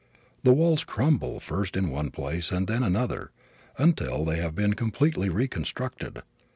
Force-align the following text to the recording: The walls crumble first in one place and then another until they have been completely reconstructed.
The 0.41 0.51
walls 0.51 0.83
crumble 0.83 1.39
first 1.39 1.77
in 1.77 1.91
one 1.91 2.09
place 2.09 2.51
and 2.51 2.65
then 2.65 2.81
another 2.81 3.29
until 3.77 4.25
they 4.25 4.37
have 4.37 4.55
been 4.55 4.73
completely 4.73 5.29
reconstructed. 5.29 6.23